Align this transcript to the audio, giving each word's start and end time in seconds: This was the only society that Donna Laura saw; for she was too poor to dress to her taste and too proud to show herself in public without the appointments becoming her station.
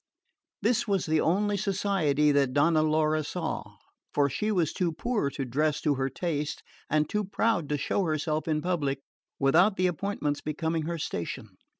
This 0.63 0.87
was 0.87 1.05
the 1.05 1.21
only 1.21 1.55
society 1.55 2.31
that 2.31 2.53
Donna 2.53 2.81
Laura 2.81 3.23
saw; 3.23 3.75
for 4.15 4.31
she 4.31 4.51
was 4.51 4.73
too 4.73 4.91
poor 4.91 5.29
to 5.29 5.45
dress 5.45 5.79
to 5.81 5.93
her 5.93 6.09
taste 6.09 6.63
and 6.89 7.07
too 7.07 7.23
proud 7.23 7.69
to 7.69 7.77
show 7.77 8.05
herself 8.05 8.47
in 8.47 8.63
public 8.63 9.01
without 9.37 9.75
the 9.75 9.85
appointments 9.85 10.41
becoming 10.41 10.87
her 10.87 10.97
station. 10.97 11.49